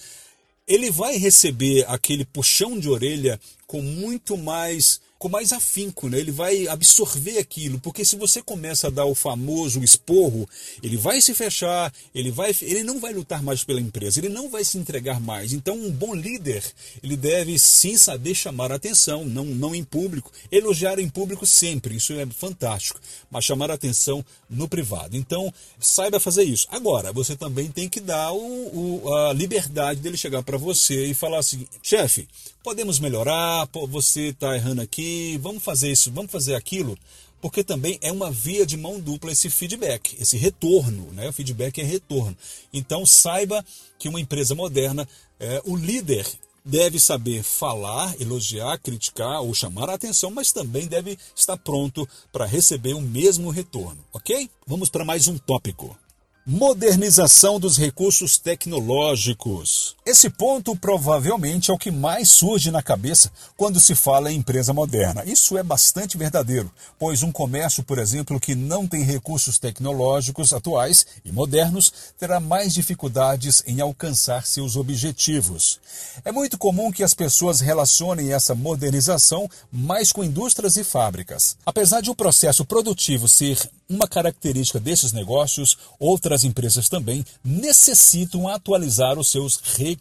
Ele 0.66 0.90
vai 0.90 1.18
receber 1.18 1.84
aquele 1.90 2.24
puxão 2.24 2.80
de 2.80 2.88
orelha 2.90 3.38
com 3.68 3.82
muito 3.82 4.38
mais 4.38 5.02
com 5.20 5.28
mais 5.28 5.52
afinco, 5.52 6.08
né? 6.08 6.18
ele 6.18 6.32
vai 6.32 6.66
absorver 6.70 7.38
aquilo, 7.38 7.78
porque 7.78 8.06
se 8.06 8.16
você 8.16 8.42
começa 8.42 8.88
a 8.88 8.90
dar 8.90 9.04
o 9.04 9.14
famoso 9.14 9.84
esporro, 9.84 10.48
ele 10.82 10.96
vai 10.96 11.20
se 11.20 11.36
fechar, 11.36 11.94
ele, 12.16 12.32
vai, 12.32 12.56
ele 12.62 12.84
não 12.84 13.02
vai 13.02 13.12
lutar 13.12 13.44
mais 13.44 13.62
pela 13.62 13.82
empresa, 13.82 14.20
ele 14.22 14.30
não 14.30 14.50
vai 14.50 14.64
se 14.64 14.78
entregar 14.78 15.20
mais. 15.20 15.52
Então, 15.52 15.76
um 15.76 15.92
bom 15.92 16.16
líder, 16.16 16.64
ele 17.04 17.18
deve 17.18 17.60
sim 17.60 17.98
saber 17.98 18.34
chamar 18.34 18.72
a 18.72 18.76
atenção, 18.76 19.26
não, 19.26 19.44
não 19.44 19.76
em 19.76 19.84
público, 19.84 20.32
elogiar 20.50 20.98
em 21.00 21.10
público 21.10 21.46
sempre, 21.46 21.98
isso 21.98 22.14
é 22.14 22.26
fantástico, 22.26 23.02
mas 23.30 23.44
chamar 23.44 23.70
a 23.72 23.74
atenção 23.74 24.24
no 24.50 24.70
privado. 24.70 25.18
Então, 25.18 25.54
saiba 25.80 26.18
fazer 26.20 26.44
isso. 26.44 26.66
Agora, 26.72 27.12
você 27.12 27.36
também 27.36 27.68
tem 27.70 27.90
que 27.90 28.00
dar 28.00 28.32
o, 28.32 29.04
o 29.04 29.14
a 29.14 29.34
liberdade 29.34 30.00
dele 30.00 30.16
chegar 30.16 30.44
para 30.44 30.58
você 30.58 31.08
e 31.08 31.14
falar 31.14 31.40
assim: 31.40 31.68
chefe, 31.84 32.26
podemos 32.64 33.00
melhorar, 33.00 33.68
você 33.90 34.28
está 34.28 34.56
errando 34.56 34.82
aqui, 34.82 35.38
vamos 35.42 35.64
fazer 35.64 35.92
isso, 35.92 36.12
vamos 36.12 36.32
fazer 36.32 36.56
aquilo, 36.56 36.98
porque 37.42 37.64
também 37.64 37.98
é 38.02 38.12
uma 38.12 38.30
via 38.30 38.66
de 38.66 38.76
mão 38.78 39.00
dupla 39.00 39.32
esse 39.32 39.50
feedback, 39.50 40.16
esse 40.20 40.38
retorno, 40.38 41.12
né? 41.14 41.30
O 41.30 41.34
feedback 41.34 41.80
é 41.80 41.84
retorno. 41.84 42.36
Então 42.74 43.06
saiba 43.06 43.66
que 43.98 44.10
uma 44.10 44.20
empresa 44.20 44.54
moderna, 44.54 45.08
é, 45.40 45.62
o 45.66 45.76
líder 45.76 46.26
deve 46.64 47.00
saber 47.00 47.42
falar, 47.44 48.14
elogiar, 48.20 48.78
criticar 48.80 49.42
ou 49.42 49.54
chamar 49.54 49.90
a 49.90 49.94
atenção, 49.94 50.30
mas 50.30 50.52
também 50.52 50.88
deve 50.88 51.18
estar 51.36 51.58
pronto 51.58 52.08
para 52.32 52.46
receber 52.46 52.94
o 52.94 53.02
mesmo 53.02 53.50
retorno, 53.50 53.98
ok? 54.14 54.50
Vamos 54.68 54.90
para 54.90 55.06
mais 55.06 55.28
um 55.28 55.38
tópico. 55.38 55.98
Modernização 56.46 57.60
dos 57.60 57.78
recursos 57.78 58.38
tecnológicos. 58.38 59.96
Esse 60.10 60.28
ponto 60.28 60.76
provavelmente 60.76 61.70
é 61.70 61.74
o 61.74 61.78
que 61.78 61.92
mais 61.92 62.30
surge 62.30 62.72
na 62.72 62.82
cabeça 62.82 63.32
quando 63.56 63.80
se 63.80 63.94
fala 63.94 64.32
em 64.32 64.38
empresa 64.38 64.74
moderna. 64.74 65.24
Isso 65.24 65.56
é 65.56 65.62
bastante 65.62 66.18
verdadeiro, 66.18 66.72
pois 66.98 67.22
um 67.22 67.32
comércio, 67.32 67.84
por 67.84 68.00
exemplo, 68.00 68.40
que 68.40 68.56
não 68.56 68.88
tem 68.88 69.04
recursos 69.04 69.60
tecnológicos 69.60 70.52
atuais 70.52 71.06
e 71.24 71.32
modernos 71.32 71.94
terá 72.18 72.40
mais 72.40 72.74
dificuldades 72.74 73.62
em 73.68 73.82
alcançar 73.82 74.48
seus 74.48 74.76
objetivos. 74.76 75.80
É 76.26 76.32
muito 76.32 76.58
comum 76.58 76.92
que 76.92 77.04
as 77.04 77.14
pessoas 77.14 77.60
relacionem 77.60 78.34
essa 78.34 78.56
modernização 78.56 79.48
mais 79.72 80.12
com 80.12 80.24
indústrias 80.24 80.76
e 80.76 80.84
fábricas. 80.84 81.56
Apesar 81.64 82.02
de 82.02 82.10
o 82.10 82.16
processo 82.16 82.66
produtivo 82.66 83.28
ser 83.28 83.60
uma 83.88 84.08
característica 84.08 84.80
desses 84.80 85.12
negócios, 85.12 85.78
outras 86.00 86.44
empresas 86.44 86.90
também 86.90 87.24
necessitam 87.44 88.48
atualizar 88.48 89.20
os 89.20 89.30
seus 89.30 89.60
recursos. 89.78 89.99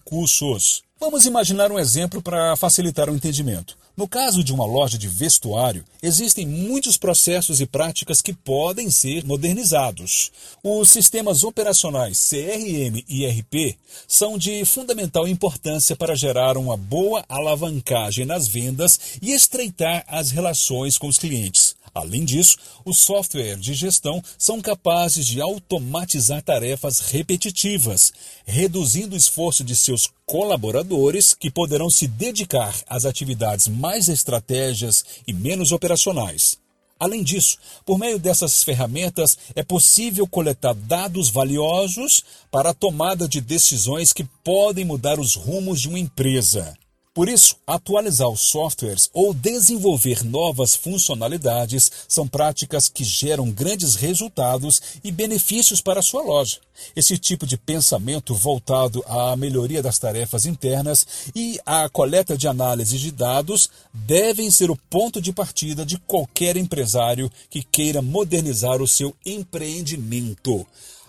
Vamos 1.00 1.26
imaginar 1.26 1.70
um 1.70 1.78
exemplo 1.78 2.20
para 2.20 2.56
facilitar 2.56 3.08
o 3.08 3.14
entendimento. 3.14 3.76
No 3.96 4.08
caso 4.08 4.42
de 4.44 4.52
uma 4.52 4.64
loja 4.64 4.98
de 4.98 5.08
vestuário, 5.08 5.84
existem 6.02 6.46
muitos 6.46 6.96
processos 6.96 7.60
e 7.60 7.66
práticas 7.66 8.20
que 8.20 8.32
podem 8.32 8.90
ser 8.90 9.24
modernizados. 9.24 10.32
Os 10.62 10.88
sistemas 10.88 11.44
operacionais 11.44 12.28
CRM 12.28 13.04
e 13.08 13.24
ERP 13.24 13.76
são 14.08 14.36
de 14.36 14.64
fundamental 14.64 15.26
importância 15.26 15.94
para 15.96 16.16
gerar 16.16 16.56
uma 16.56 16.76
boa 16.76 17.24
alavancagem 17.28 18.24
nas 18.24 18.46
vendas 18.48 18.98
e 19.22 19.32
estreitar 19.32 20.04
as 20.08 20.30
relações 20.32 20.98
com 20.98 21.06
os 21.06 21.18
clientes. 21.18 21.76
Além 21.94 22.24
disso, 22.24 22.56
os 22.84 22.98
softwares 22.98 23.60
de 23.60 23.74
gestão 23.74 24.22
são 24.36 24.60
capazes 24.60 25.26
de 25.26 25.40
automatizar 25.40 26.42
tarefas 26.42 27.00
repetitivas, 27.00 28.12
reduzindo 28.46 29.14
o 29.14 29.18
esforço 29.18 29.64
de 29.64 29.74
seus 29.74 30.08
colaboradores 30.26 31.34
que 31.34 31.50
poderão 31.50 31.90
se 31.90 32.06
dedicar 32.06 32.74
às 32.86 33.04
atividades 33.04 33.68
mais 33.68 34.08
estratégias 34.08 35.04
e 35.26 35.32
menos 35.32 35.72
operacionais. 35.72 36.58
Além 37.00 37.22
disso, 37.22 37.58
por 37.86 37.96
meio 37.96 38.18
dessas 38.18 38.64
ferramentas 38.64 39.38
é 39.54 39.62
possível 39.62 40.26
coletar 40.26 40.74
dados 40.74 41.28
valiosos 41.28 42.24
para 42.50 42.70
a 42.70 42.74
tomada 42.74 43.28
de 43.28 43.40
decisões 43.40 44.12
que 44.12 44.24
podem 44.42 44.84
mudar 44.84 45.20
os 45.20 45.34
rumos 45.34 45.80
de 45.80 45.88
uma 45.88 45.98
empresa. 45.98 46.76
Por 47.18 47.28
isso, 47.28 47.56
atualizar 47.66 48.28
os 48.28 48.42
softwares 48.42 49.10
ou 49.12 49.34
desenvolver 49.34 50.22
novas 50.22 50.76
funcionalidades 50.76 51.90
são 52.06 52.28
práticas 52.28 52.88
que 52.88 53.02
geram 53.02 53.50
grandes 53.50 53.96
resultados 53.96 54.80
e 55.02 55.10
benefícios 55.10 55.80
para 55.80 55.98
a 55.98 56.02
sua 56.02 56.22
loja. 56.22 56.60
Esse 56.94 57.18
tipo 57.18 57.44
de 57.44 57.56
pensamento 57.56 58.36
voltado 58.36 59.04
à 59.08 59.34
melhoria 59.34 59.82
das 59.82 59.98
tarefas 59.98 60.46
internas 60.46 61.04
e 61.34 61.58
à 61.66 61.88
coleta 61.88 62.38
de 62.38 62.46
análise 62.46 62.96
de 62.96 63.10
dados 63.10 63.68
devem 63.92 64.48
ser 64.48 64.70
o 64.70 64.78
ponto 64.88 65.20
de 65.20 65.32
partida 65.32 65.84
de 65.84 65.98
qualquer 65.98 66.56
empresário 66.56 67.28
que 67.50 67.64
queira 67.64 68.00
modernizar 68.00 68.80
o 68.80 68.86
seu 68.86 69.12
empreendimento. 69.26 70.64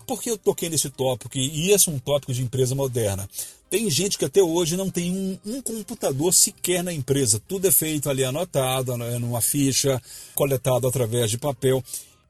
Por 0.07 0.19
que 0.19 0.31
eu 0.31 0.39
toquei 0.39 0.69
nesse 0.69 0.89
tópico? 0.89 1.37
E 1.37 1.69
esse 1.69 1.87
é 1.87 1.91
um 1.91 1.99
tópico 1.99 2.33
de 2.33 2.41
empresa 2.41 2.73
moderna. 2.73 3.29
Tem 3.69 3.89
gente 3.89 4.17
que 4.17 4.25
até 4.25 4.41
hoje 4.41 4.75
não 4.75 4.89
tem 4.89 5.11
um, 5.11 5.37
um, 5.45 5.61
computador 5.61 6.33
sequer 6.33 6.83
na 6.83 6.91
empresa. 6.91 7.39
Tudo 7.47 7.67
é 7.67 7.71
feito 7.71 8.09
ali 8.09 8.23
anotado, 8.23 8.97
né, 8.97 9.19
numa 9.19 9.41
ficha, 9.41 10.01
coletado 10.33 10.87
através 10.87 11.29
de 11.29 11.37
papel. 11.37 11.83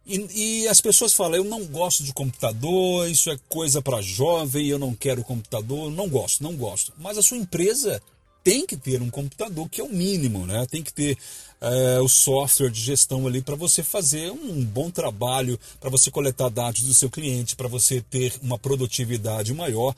E, 0.06 0.64
e 0.64 0.68
as 0.68 0.82
pessoas 0.82 1.14
falam: 1.14 1.38
eu 1.38 1.44
não 1.46 1.66
gosto 1.66 2.04
de 2.04 2.14
computador, 2.14 3.10
isso 3.10 3.30
é 3.30 3.40
coisa 3.48 3.82
para 3.82 4.02
jovem, 4.02 4.68
eu 4.68 4.80
não 4.80 4.94
quero 4.94 5.24
computador, 5.24 5.90
não 5.90 6.10
gosto, 6.10 6.44
não 6.44 6.56
gosto. 6.56 6.92
Mas 6.98 7.18
a 7.18 7.22
sua 7.22 7.38
empresa 7.38 8.02
tem 8.44 8.66
que 8.66 8.78
ter 8.78 9.02
um 9.02 9.10
computador 9.10 9.68
que 9.70 9.82
é 9.82 9.84
o 9.84 9.90
mínimo, 9.90 10.46
né? 10.46 10.66
Tem 10.70 10.82
que 10.82 10.94
ter 10.94 11.18
é, 11.62 12.00
o 12.00 12.08
software 12.08 12.70
de 12.70 12.82
gestão 12.82 13.28
ali 13.28 13.42
para 13.42 13.56
você 13.56 13.84
fazer 13.84 14.32
um 14.32 14.64
bom 14.64 14.90
trabalho, 14.90 15.60
para 15.80 15.90
você 15.90 16.10
coletar 16.10 16.50
dados 16.50 16.82
do 16.82 16.94
seu 16.94 17.10
cliente, 17.10 17.56
para 17.56 17.68
você 17.68 18.02
ter 18.02 18.34
uma 18.42 18.58
produtividade 18.58 19.54
maior. 19.54 19.94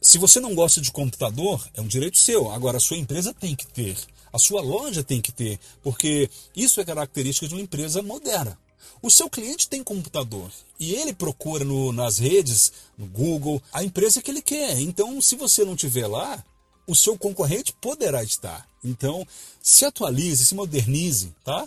Se 0.00 0.18
você 0.18 0.40
não 0.40 0.54
gosta 0.54 0.80
de 0.80 0.90
computador, 0.90 1.66
é 1.74 1.80
um 1.80 1.86
direito 1.86 2.18
seu. 2.18 2.50
Agora, 2.50 2.78
a 2.78 2.80
sua 2.80 2.96
empresa 2.96 3.32
tem 3.32 3.54
que 3.54 3.66
ter, 3.66 3.96
a 4.32 4.38
sua 4.38 4.60
loja 4.60 5.04
tem 5.04 5.20
que 5.20 5.32
ter, 5.32 5.58
porque 5.82 6.28
isso 6.54 6.80
é 6.80 6.84
característica 6.84 7.46
de 7.46 7.54
uma 7.54 7.62
empresa 7.62 8.02
moderna. 8.02 8.58
O 9.02 9.10
seu 9.10 9.28
cliente 9.28 9.68
tem 9.68 9.84
computador 9.84 10.50
e 10.80 10.94
ele 10.94 11.12
procura 11.12 11.64
no, 11.64 11.92
nas 11.92 12.18
redes, 12.18 12.72
no 12.96 13.06
Google, 13.06 13.62
a 13.72 13.84
empresa 13.84 14.22
que 14.22 14.30
ele 14.30 14.42
quer. 14.42 14.80
Então, 14.80 15.20
se 15.20 15.36
você 15.36 15.64
não 15.64 15.76
tiver 15.76 16.06
lá, 16.06 16.42
o 16.86 16.94
seu 16.94 17.16
concorrente 17.18 17.74
poderá 17.80 18.22
estar. 18.22 18.66
Então, 18.84 19.26
se 19.62 19.84
atualize, 19.84 20.44
se 20.44 20.54
modernize, 20.54 21.32
tá? 21.44 21.66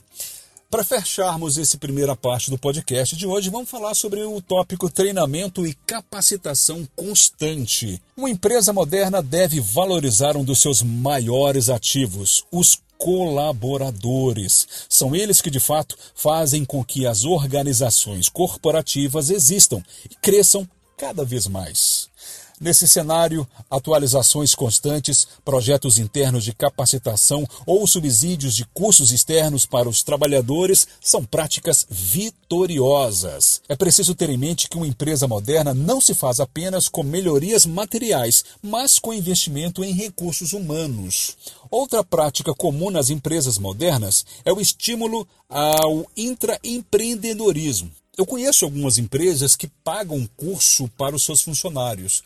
Para 0.69 0.83
fecharmos 0.83 1.57
essa 1.57 1.79
primeira 1.79 2.15
parte 2.15 2.51
do 2.51 2.57
podcast 2.57 3.15
de 3.15 3.25
hoje, 3.25 3.49
vamos 3.49 3.69
falar 3.69 3.95
sobre 3.95 4.21
o 4.21 4.39
tópico 4.39 4.87
treinamento 4.87 5.65
e 5.65 5.73
capacitação 5.73 6.87
constante. 6.95 7.99
Uma 8.15 8.29
empresa 8.29 8.71
moderna 8.71 9.19
deve 9.19 9.59
valorizar 9.59 10.37
um 10.37 10.43
dos 10.43 10.61
seus 10.61 10.83
maiores 10.83 11.69
ativos, 11.69 12.45
os 12.51 12.79
colaboradores. 12.99 14.67
São 14.87 15.15
eles 15.15 15.41
que, 15.41 15.49
de 15.49 15.59
fato, 15.59 15.97
fazem 16.13 16.63
com 16.63 16.83
que 16.83 17.07
as 17.07 17.23
organizações 17.23 18.29
corporativas 18.29 19.31
existam 19.31 19.81
e 20.05 20.13
cresçam 20.15 20.69
cada 20.95 21.25
vez 21.25 21.47
mais. 21.47 22.09
Nesse 22.59 22.89
cenário, 22.89 23.47
atualizações 23.71 24.53
constantes, 24.53 25.25
projetos 25.45 25.97
internos 25.97 26.43
de 26.43 26.53
capacitação 26.53 27.47
ou 27.65 27.87
subsídios 27.87 28.53
de 28.53 28.65
cursos 28.73 29.13
externos 29.13 29.65
para 29.65 29.87
os 29.87 30.03
trabalhadores 30.03 30.85
são 30.99 31.23
práticas 31.23 31.87
vitoriosas. 31.89 33.61
É 33.69 33.77
preciso 33.77 34.13
ter 34.13 34.29
em 34.29 34.37
mente 34.37 34.67
que 34.67 34.75
uma 34.75 34.87
empresa 34.87 35.25
moderna 35.25 35.73
não 35.73 36.01
se 36.01 36.13
faz 36.13 36.41
apenas 36.41 36.89
com 36.89 37.01
melhorias 37.01 37.65
materiais, 37.65 38.43
mas 38.61 38.99
com 38.99 39.13
investimento 39.13 39.81
em 39.81 39.93
recursos 39.93 40.51
humanos. 40.51 41.37
Outra 41.71 42.03
prática 42.03 42.53
comum 42.53 42.89
nas 42.89 43.09
empresas 43.09 43.57
modernas 43.57 44.25
é 44.43 44.51
o 44.51 44.59
estímulo 44.59 45.25
ao 45.47 46.05
intraempreendedorismo. 46.17 47.89
Eu 48.17 48.25
conheço 48.25 48.65
algumas 48.65 48.97
empresas 48.97 49.55
que 49.55 49.67
pagam 49.83 50.27
curso 50.35 50.87
para 50.97 51.15
os 51.15 51.23
seus 51.23 51.41
funcionários 51.41 52.23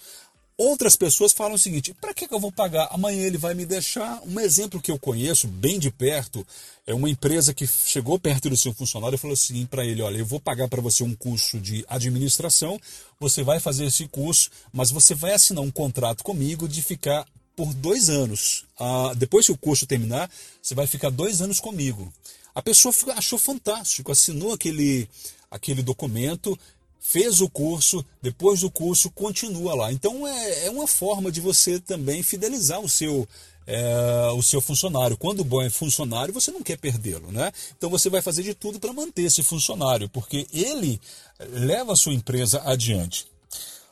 Outras 0.57 0.95
pessoas 0.95 1.33
falam 1.33 1.55
o 1.55 1.59
seguinte: 1.59 1.95
para 1.99 2.13
que, 2.13 2.27
eu 2.29 2.39
vou 2.39 2.51
pagar? 2.51 2.87
Amanhã 2.91 3.23
ele 3.23 3.37
vai 3.37 3.55
me 3.55 3.65
deixar. 3.65 4.21
Um 4.23 4.39
exemplo 4.39 4.81
que 4.81 4.91
eu 4.91 4.99
conheço 4.99 5.47
bem 5.47 5.79
de 5.79 5.89
perto 5.89 6.45
é 6.85 6.93
uma 6.93 7.09
empresa 7.09 7.53
que 7.53 7.65
chegou 7.65 8.19
perto 8.19 8.49
do 8.49 8.57
seu 8.57 8.71
funcionário 8.71 9.15
e 9.15 9.19
falou 9.19 9.33
assim 9.33 9.65
para 9.65 9.83
ele: 9.83 10.03
Olha, 10.03 10.17
eu 10.17 10.25
vou 10.25 10.39
pagar 10.39 10.67
para 10.67 10.81
você 10.81 11.03
um 11.03 11.15
curso 11.15 11.59
de 11.59 11.83
administração, 11.89 12.79
você 13.19 13.41
vai 13.41 13.59
fazer 13.59 13.85
esse 13.85 14.07
curso, 14.07 14.51
mas 14.71 14.91
você 14.91 15.15
vai 15.15 15.33
assinar 15.33 15.63
um 15.63 15.71
contrato 15.71 16.23
comigo 16.23 16.67
de 16.67 16.83
ficar 16.83 17.25
por 17.55 17.73
dois 17.73 18.09
anos. 18.09 18.65
Ah, 18.79 19.13
depois 19.15 19.47
que 19.47 19.51
o 19.51 19.57
curso 19.57 19.87
terminar, 19.87 20.29
você 20.61 20.75
vai 20.75 20.85
ficar 20.85 21.09
dois 21.09 21.41
anos 21.41 21.59
comigo. 21.59 22.13
A 22.53 22.61
pessoa 22.61 22.93
achou 23.15 23.39
fantástico, 23.39 24.11
assinou 24.11 24.53
aquele, 24.53 25.09
aquele 25.53 25.83
documento 25.83 26.57
fez 26.99 27.41
o 27.41 27.49
curso, 27.49 28.03
depois 28.21 28.61
do 28.61 28.71
curso 28.71 29.11
continua 29.11 29.75
lá. 29.75 29.91
Então 29.91 30.27
é, 30.27 30.65
é 30.65 30.69
uma 30.71 30.87
forma 30.87 31.31
de 31.31 31.39
você 31.39 31.79
também 31.79 32.23
fidelizar 32.23 32.79
o 32.79 32.89
seu 32.89 33.27
é, 33.65 34.31
o 34.35 34.41
seu 34.41 34.59
funcionário. 34.59 35.15
Quando 35.15 35.41
o 35.41 35.45
bom 35.45 35.61
é 35.61 35.69
funcionário, 35.69 36.33
você 36.33 36.51
não 36.51 36.61
quer 36.61 36.77
perdê-lo, 36.77 37.31
né? 37.31 37.51
Então 37.77 37.89
você 37.89 38.09
vai 38.09 38.21
fazer 38.21 38.43
de 38.43 38.53
tudo 38.53 38.79
para 38.79 38.91
manter 38.91 39.23
esse 39.23 39.41
funcionário, 39.41 40.09
porque 40.09 40.47
ele 40.51 40.99
leva 41.39 41.93
a 41.93 41.95
sua 41.95 42.13
empresa 42.13 42.61
adiante. 42.65 43.25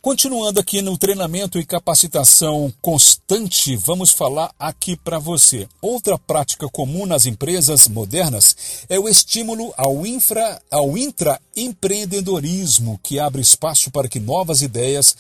Continuando 0.02 0.60
aqui 0.60 0.82
no 0.82 0.98
treinamento 0.98 1.58
e 1.60 1.66
capacitação 1.66 2.74
constante, 2.82 3.76
vamos 3.76 4.10
falar 4.10 4.52
aqui 4.58 4.98
para 4.98 5.20
você. 5.20 5.70
Outra 5.80 6.18
prática 6.18 6.68
comum 6.68 7.06
nas 7.06 7.28
empresas 7.28 7.88
modernas 7.88 8.56
é 8.90 9.00
o 9.00 9.08
estímulo 9.08 9.72
ao, 9.78 10.04
infra, 10.04 10.60
ao 10.72 10.98
intraempreendedorismo, 10.98 13.00
que 13.04 13.20
abre 13.20 13.44
espaço 13.44 13.92
para 13.92 14.10
que 14.10 14.20
novas 14.20 14.64
ideias 14.64 15.16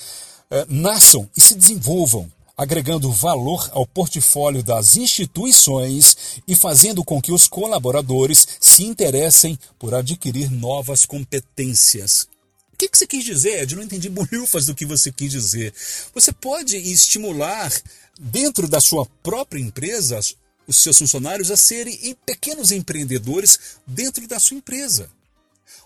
eh, 0.49 0.65
nasçam 0.67 1.29
e 1.37 1.41
se 1.41 1.53
desenvolvam, 1.53 2.27
agregando 2.57 3.11
valor 3.11 3.69
ao 3.73 3.85
portfólio 3.85 4.63
das 4.63 4.97
instituições 4.97 6.41
e 6.47 6.55
fazendo 6.55 7.03
com 7.03 7.21
que 7.21 7.31
os 7.31 7.47
colaboradores 7.47 8.47
se 8.59 8.83
interessem 8.83 9.59
por 9.77 9.93
adquirir 9.93 10.49
novas 10.49 11.05
competências 11.05 12.27
que, 12.81 12.89
que 12.89 12.97
você 12.97 13.05
quis 13.05 13.23
dizer, 13.23 13.61
Ed? 13.61 13.75
Não 13.75 13.83
entendi 13.83 14.09
bolhufas 14.09 14.65
do 14.65 14.73
que 14.73 14.85
você 14.85 15.11
quis 15.11 15.31
dizer. 15.31 15.73
Você 16.15 16.31
pode 16.31 16.77
estimular 16.77 17.71
dentro 18.19 18.67
da 18.67 18.79
sua 18.79 19.05
própria 19.21 19.59
empresa 19.59 20.19
os 20.65 20.77
seus 20.77 20.97
funcionários 20.97 21.51
a 21.51 21.57
serem 21.57 22.15
pequenos 22.25 22.71
empreendedores 22.71 23.59
dentro 23.85 24.27
da 24.27 24.39
sua 24.39 24.57
empresa. 24.57 25.09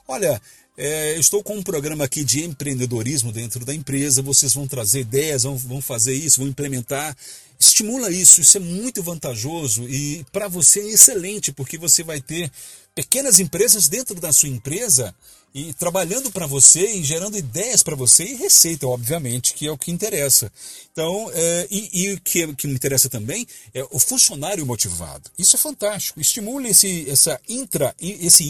Olha, 0.08 0.42
é, 0.78 1.18
estou 1.18 1.44
com 1.44 1.58
um 1.58 1.64
programa 1.64 2.06
aqui 2.06 2.24
de 2.24 2.44
empreendedorismo 2.44 3.32
dentro 3.32 3.66
da 3.66 3.74
empresa. 3.74 4.22
Vocês 4.22 4.54
vão 4.54 4.68
trazer 4.68 5.02
ideias, 5.02 5.44
vão, 5.44 5.58
vão 5.58 5.82
fazer 5.82 6.14
isso, 6.14 6.40
vão 6.40 6.48
implementar. 6.48 7.16
Estimula 7.60 8.12
isso, 8.12 8.42
isso 8.42 8.58
é 8.58 8.60
muito 8.60 9.02
vantajoso 9.02 9.88
e 9.90 10.26
para 10.32 10.48
você 10.48 10.82
é 10.82 10.90
excelente, 10.92 11.54
porque 11.54 11.78
você 11.78 12.04
vai 12.04 12.22
ter 12.22 12.52
pequenas 12.94 13.40
empresas 13.40 13.88
dentro 13.88 14.20
da 14.20 14.32
sua 14.34 14.50
empresa 14.50 15.16
e 15.56 15.74
trabalhando 15.74 16.30
para 16.30 16.46
você 16.46 16.86
e 16.98 17.02
gerando 17.02 17.38
ideias 17.38 17.82
para 17.82 17.96
você 17.96 18.26
e 18.26 18.36
receita, 18.36 18.86
obviamente, 18.86 19.54
que 19.54 19.66
é 19.66 19.72
o 19.72 19.78
que 19.78 19.90
interessa. 19.90 20.52
Então, 20.92 21.32
é, 21.34 21.68
e, 21.72 22.12
o 22.12 22.20
que, 22.20 22.54
que 22.56 22.68
me 22.68 22.74
interessa 22.74 23.08
também 23.08 23.48
é 23.74 23.82
o 23.90 23.98
funcionário 23.98 24.66
motivado. 24.66 25.32
Isso 25.40 25.56
é 25.56 25.60
fantástico. 25.60 26.20
Estimule 26.20 26.68
esse, 26.68 27.10
essa 27.10 27.40
intra, 27.48 27.96
esse 28.02 28.44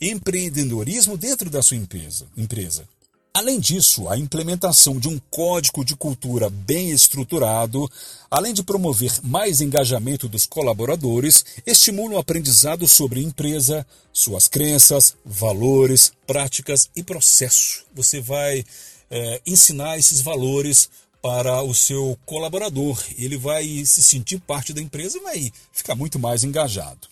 intraempreendedorismo 0.00 1.18
dentro 1.18 1.50
da 1.50 1.60
sua 1.60 1.76
empresa. 1.76 2.26
empresa. 2.34 2.88
Além 3.34 3.58
disso, 3.58 4.10
a 4.10 4.18
implementação 4.18 4.98
de 4.98 5.08
um 5.08 5.18
código 5.30 5.82
de 5.82 5.96
cultura 5.96 6.50
bem 6.50 6.90
estruturado, 6.90 7.90
além 8.30 8.52
de 8.52 8.62
promover 8.62 9.10
mais 9.22 9.62
engajamento 9.62 10.28
dos 10.28 10.44
colaboradores, 10.44 11.42
estimula 11.66 12.16
o 12.16 12.18
aprendizado 12.18 12.86
sobre 12.86 13.22
empresa, 13.22 13.86
suas 14.12 14.48
crenças, 14.48 15.16
valores, 15.24 16.12
práticas 16.26 16.90
e 16.94 17.02
processo. 17.02 17.86
Você 17.94 18.20
vai 18.20 18.66
é, 19.10 19.40
ensinar 19.46 19.96
esses 19.96 20.20
valores 20.20 20.90
para 21.22 21.62
o 21.62 21.74
seu 21.74 22.18
colaborador. 22.26 23.02
Ele 23.16 23.38
vai 23.38 23.64
se 23.86 24.02
sentir 24.02 24.40
parte 24.40 24.74
da 24.74 24.82
empresa 24.82 25.16
e 25.16 25.22
vai 25.22 25.52
ficar 25.72 25.94
muito 25.94 26.18
mais 26.18 26.44
engajado. 26.44 27.11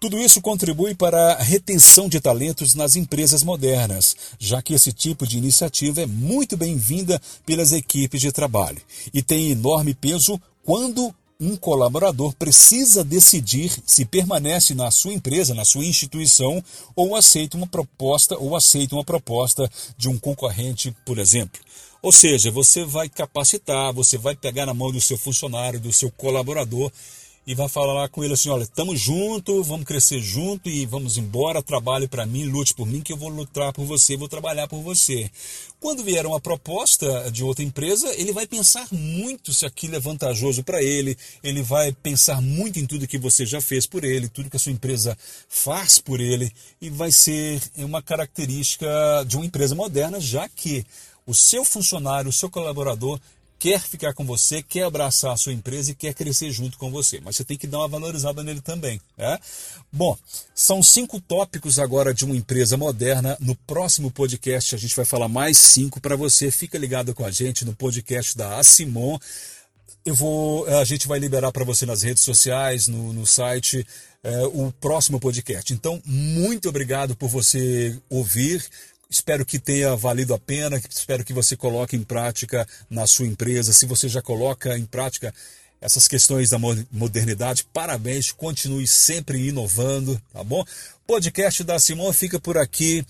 Tudo 0.00 0.16
isso 0.16 0.40
contribui 0.40 0.94
para 0.94 1.32
a 1.32 1.42
retenção 1.42 2.08
de 2.08 2.20
talentos 2.20 2.72
nas 2.72 2.94
empresas 2.94 3.42
modernas, 3.42 4.14
já 4.38 4.62
que 4.62 4.72
esse 4.72 4.92
tipo 4.92 5.26
de 5.26 5.38
iniciativa 5.38 6.00
é 6.00 6.06
muito 6.06 6.56
bem-vinda 6.56 7.20
pelas 7.44 7.72
equipes 7.72 8.20
de 8.20 8.30
trabalho 8.30 8.80
e 9.12 9.20
tem 9.22 9.50
enorme 9.50 9.94
peso 9.94 10.40
quando 10.62 11.12
um 11.40 11.56
colaborador 11.56 12.32
precisa 12.34 13.02
decidir 13.02 13.72
se 13.84 14.04
permanece 14.04 14.72
na 14.72 14.88
sua 14.92 15.12
empresa, 15.12 15.52
na 15.52 15.64
sua 15.64 15.84
instituição, 15.84 16.62
ou 16.94 17.16
aceita 17.16 17.56
uma 17.56 17.66
proposta 17.66 18.36
ou 18.38 18.54
aceita 18.54 18.94
uma 18.94 19.04
proposta 19.04 19.68
de 19.96 20.08
um 20.08 20.16
concorrente, 20.16 20.94
por 21.04 21.18
exemplo. 21.18 21.60
Ou 22.00 22.12
seja, 22.12 22.52
você 22.52 22.84
vai 22.84 23.08
capacitar, 23.08 23.92
você 23.92 24.16
vai 24.16 24.36
pegar 24.36 24.66
na 24.66 24.74
mão 24.74 24.92
do 24.92 25.00
seu 25.00 25.18
funcionário, 25.18 25.80
do 25.80 25.92
seu 25.92 26.10
colaborador 26.12 26.92
e 27.48 27.54
vai 27.54 27.66
falar 27.66 28.10
com 28.10 28.22
ele 28.22 28.34
assim: 28.34 28.50
olha, 28.50 28.64
estamos 28.64 29.00
juntos, 29.00 29.66
vamos 29.66 29.86
crescer 29.86 30.20
junto 30.20 30.68
e 30.68 30.84
vamos 30.84 31.16
embora, 31.16 31.62
trabalhe 31.62 32.06
para 32.06 32.26
mim, 32.26 32.44
lute 32.44 32.74
por 32.74 32.86
mim, 32.86 33.00
que 33.00 33.10
eu 33.10 33.16
vou 33.16 33.30
lutar 33.30 33.72
por 33.72 33.86
você, 33.86 34.18
vou 34.18 34.28
trabalhar 34.28 34.68
por 34.68 34.82
você. 34.82 35.30
Quando 35.80 36.04
vier 36.04 36.26
uma 36.26 36.38
proposta 36.38 37.30
de 37.30 37.42
outra 37.42 37.64
empresa, 37.64 38.12
ele 38.20 38.34
vai 38.34 38.46
pensar 38.46 38.86
muito 38.92 39.54
se 39.54 39.64
aquilo 39.64 39.96
é 39.96 39.98
vantajoso 39.98 40.62
para 40.62 40.82
ele, 40.82 41.16
ele 41.42 41.62
vai 41.62 41.90
pensar 41.90 42.42
muito 42.42 42.78
em 42.78 42.84
tudo 42.84 43.08
que 43.08 43.16
você 43.16 43.46
já 43.46 43.62
fez 43.62 43.86
por 43.86 44.04
ele, 44.04 44.28
tudo 44.28 44.50
que 44.50 44.56
a 44.58 44.60
sua 44.60 44.72
empresa 44.72 45.16
faz 45.48 45.98
por 45.98 46.20
ele, 46.20 46.52
e 46.82 46.90
vai 46.90 47.10
ser 47.10 47.62
uma 47.76 48.02
característica 48.02 48.86
de 49.26 49.38
uma 49.38 49.46
empresa 49.46 49.74
moderna, 49.74 50.20
já 50.20 50.46
que 50.50 50.84
o 51.26 51.34
seu 51.34 51.64
funcionário, 51.64 52.28
o 52.28 52.32
seu 52.32 52.50
colaborador 52.50 53.18
quer 53.58 53.80
ficar 53.80 54.14
com 54.14 54.24
você, 54.24 54.62
quer 54.62 54.84
abraçar 54.84 55.32
a 55.32 55.36
sua 55.36 55.52
empresa 55.52 55.90
e 55.90 55.94
quer 55.94 56.14
crescer 56.14 56.50
junto 56.52 56.78
com 56.78 56.90
você. 56.90 57.20
Mas 57.20 57.36
você 57.36 57.44
tem 57.44 57.56
que 57.56 57.66
dar 57.66 57.78
uma 57.78 57.88
valorizada 57.88 58.42
nele 58.42 58.60
também. 58.60 59.00
Né? 59.16 59.38
Bom, 59.92 60.16
são 60.54 60.82
cinco 60.82 61.20
tópicos 61.20 61.78
agora 61.78 62.14
de 62.14 62.24
uma 62.24 62.36
empresa 62.36 62.76
moderna. 62.76 63.36
No 63.40 63.54
próximo 63.54 64.10
podcast 64.10 64.74
a 64.74 64.78
gente 64.78 64.94
vai 64.94 65.04
falar 65.04 65.28
mais 65.28 65.58
cinco 65.58 66.00
para 66.00 66.16
você. 66.16 66.50
Fica 66.50 66.78
ligado 66.78 67.14
com 67.14 67.24
a 67.24 67.30
gente 67.30 67.64
no 67.64 67.74
podcast 67.74 68.36
da 68.36 68.58
Asimon. 68.58 69.18
Eu 70.04 70.14
vou, 70.14 70.66
a 70.66 70.84
gente 70.84 71.06
vai 71.06 71.18
liberar 71.18 71.52
para 71.52 71.64
você 71.64 71.84
nas 71.84 72.02
redes 72.02 72.22
sociais, 72.22 72.88
no, 72.88 73.12
no 73.12 73.26
site, 73.26 73.86
é, 74.22 74.46
o 74.46 74.72
próximo 74.80 75.20
podcast. 75.20 75.72
Então, 75.72 76.00
muito 76.06 76.68
obrigado 76.68 77.14
por 77.14 77.28
você 77.28 77.94
ouvir. 78.08 78.64
Espero 79.10 79.44
que 79.44 79.58
tenha 79.58 79.96
valido 79.96 80.34
a 80.34 80.38
pena, 80.38 80.80
espero 80.90 81.24
que 81.24 81.32
você 81.32 81.56
coloque 81.56 81.96
em 81.96 82.02
prática 82.02 82.68
na 82.90 83.06
sua 83.06 83.26
empresa. 83.26 83.72
Se 83.72 83.86
você 83.86 84.06
já 84.06 84.20
coloca 84.20 84.76
em 84.76 84.84
prática 84.84 85.32
essas 85.80 86.06
questões 86.06 86.50
da 86.50 86.58
modernidade, 86.92 87.66
parabéns, 87.72 88.32
continue 88.32 88.86
sempre 88.86 89.48
inovando, 89.48 90.20
tá 90.32 90.44
bom? 90.44 90.62
Podcast 91.06 91.64
da 91.64 91.78
Simão 91.78 92.12
fica 92.12 92.38
por 92.38 92.58
aqui. 92.58 93.02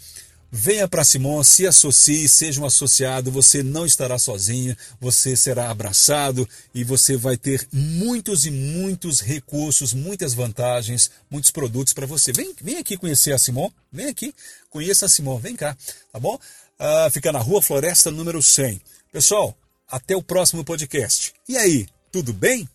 Venha 0.50 0.88
para 0.88 1.04
Simon, 1.04 1.42
se 1.44 1.66
associe, 1.66 2.26
seja 2.26 2.60
um 2.60 2.64
associado, 2.64 3.30
você 3.30 3.62
não 3.62 3.84
estará 3.84 4.18
sozinho, 4.18 4.74
você 4.98 5.36
será 5.36 5.70
abraçado 5.70 6.48
e 6.74 6.82
você 6.82 7.16
vai 7.16 7.36
ter 7.36 7.68
muitos 7.70 8.46
e 8.46 8.50
muitos 8.50 9.20
recursos, 9.20 9.92
muitas 9.92 10.32
vantagens, 10.32 11.10
muitos 11.30 11.50
produtos 11.50 11.92
para 11.92 12.06
você. 12.06 12.32
Vem, 12.32 12.54
vem 12.62 12.78
aqui 12.78 12.96
conhecer 12.96 13.32
a 13.32 13.38
Simon, 13.38 13.70
vem 13.92 14.06
aqui, 14.06 14.34
conheça 14.70 15.04
a 15.04 15.08
Simon, 15.08 15.38
vem 15.38 15.54
cá, 15.54 15.76
tá 16.10 16.18
bom? 16.18 16.38
Uh, 16.80 17.10
fica 17.10 17.30
na 17.30 17.40
Rua 17.40 17.60
Floresta 17.60 18.10
número 18.10 18.42
100. 18.42 18.80
Pessoal, 19.12 19.54
até 19.86 20.16
o 20.16 20.22
próximo 20.22 20.64
podcast. 20.64 21.34
E 21.46 21.58
aí, 21.58 21.86
tudo 22.10 22.32
bem? 22.32 22.66